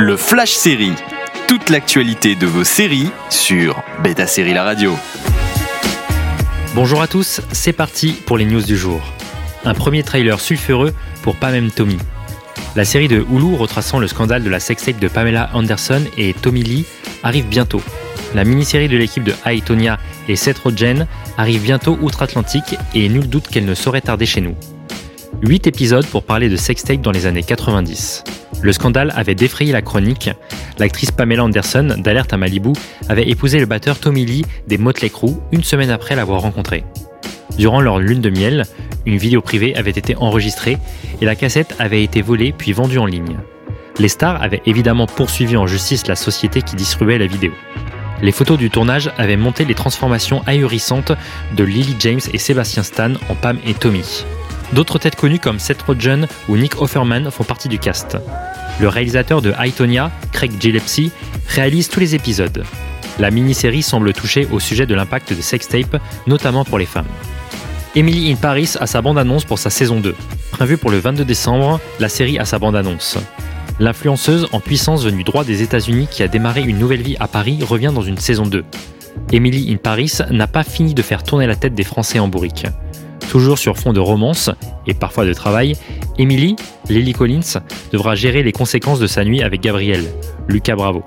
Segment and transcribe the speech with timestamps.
[0.00, 0.94] Le Flash Série.
[1.46, 4.96] Toute l'actualité de vos séries sur Beta Série La Radio.
[6.74, 9.02] Bonjour à tous, c'est parti pour les news du jour.
[9.66, 11.98] Un premier trailer sulfureux pour Pas même Tommy.
[12.76, 16.62] La série de Hulu retraçant le scandale de la sextape de Pamela Anderson et Tommy
[16.62, 16.86] Lee
[17.22, 17.82] arrive bientôt.
[18.34, 19.98] La mini-série de l'équipe de High Tonya
[20.28, 21.06] et Seth Rogen
[21.36, 24.56] arrive bientôt outre-Atlantique et nul doute qu'elle ne saurait tarder chez nous.
[25.42, 28.24] 8 épisodes pour parler de sextape dans les années 90.
[28.62, 30.30] Le scandale avait défrayé la chronique.
[30.78, 32.72] L'actrice Pamela Anderson, d'Alerte à Malibu,
[33.08, 36.84] avait épousé le batteur Tommy Lee des Motley Crue une semaine après l'avoir rencontré.
[37.56, 38.66] Durant leur lune de miel,
[39.06, 40.78] une vidéo privée avait été enregistrée
[41.20, 43.38] et la cassette avait été volée puis vendue en ligne.
[43.98, 47.52] Les stars avaient évidemment poursuivi en justice la société qui distribuait la vidéo.
[48.22, 51.12] Les photos du tournage avaient monté les transformations ahurissantes
[51.56, 54.24] de Lily James et Sébastien Stan en Pam et Tommy.
[54.72, 58.16] D'autres têtes connues comme Seth Rogen ou Nick Offerman font partie du cast.
[58.80, 61.10] Le réalisateur de Tonya, Craig Gillespie,
[61.48, 62.62] réalise tous les épisodes.
[63.18, 67.08] La mini-série semble toucher au sujet de l'impact des sextapes, notamment pour les femmes.
[67.96, 70.14] Emily in Paris a sa bande-annonce pour sa saison 2.
[70.52, 73.18] Prévue pour le 22 décembre, la série a sa bande-annonce.
[73.80, 77.58] L'influenceuse en puissance venue droit des États-Unis qui a démarré une nouvelle vie à Paris
[77.62, 78.64] revient dans une saison 2.
[79.32, 82.66] Emily in Paris n'a pas fini de faire tourner la tête des Français en bourrique.
[83.30, 84.50] Toujours sur fond de romance
[84.88, 85.76] et parfois de travail,
[86.18, 86.56] Emily,
[86.88, 87.60] Lily Collins,
[87.92, 90.04] devra gérer les conséquences de sa nuit avec Gabriel,
[90.48, 91.04] Lucas Bravo.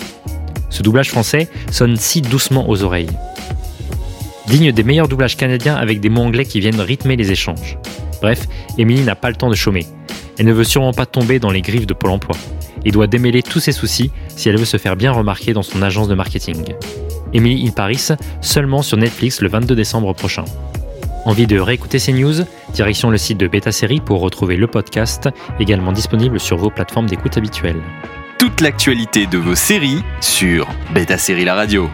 [0.70, 3.10] Ce doublage français sonne si doucement aux oreilles.
[4.48, 7.78] Digne des meilleurs doublages canadiens avec des mots anglais qui viennent rythmer les échanges.
[8.22, 9.86] Bref, Emily n'a pas le temps de chômer.
[10.40, 12.38] Elle ne veut sûrement pas tomber dans les griffes de Pôle emploi
[12.86, 15.82] et doit démêler tous ses soucis si elle veut se faire bien remarquer dans son
[15.82, 16.74] agence de marketing.
[17.34, 18.08] Emily in Paris,
[18.40, 20.46] seulement sur Netflix le 22 décembre prochain.
[21.26, 22.34] Envie de réécouter ces news?
[22.74, 25.30] Direction le site de Beta Série pour retrouver le podcast,
[25.60, 27.82] également disponible sur vos plateformes d'écoute habituelles.
[28.38, 31.90] Toute l'actualité de vos séries sur Beta Série La Radio.